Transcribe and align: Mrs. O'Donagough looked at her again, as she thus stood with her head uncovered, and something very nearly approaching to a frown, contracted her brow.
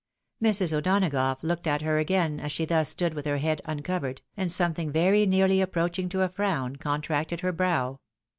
Mrs. 0.43 0.73
O'Donagough 0.75 1.43
looked 1.43 1.67
at 1.67 1.83
her 1.83 1.99
again, 1.99 2.39
as 2.39 2.51
she 2.51 2.65
thus 2.65 2.89
stood 2.89 3.13
with 3.13 3.27
her 3.27 3.37
head 3.37 3.61
uncovered, 3.65 4.23
and 4.35 4.51
something 4.51 4.91
very 4.91 5.27
nearly 5.27 5.61
approaching 5.61 6.09
to 6.09 6.23
a 6.23 6.27
frown, 6.29 6.77
contracted 6.77 7.41
her 7.41 7.51
brow. 7.53 7.99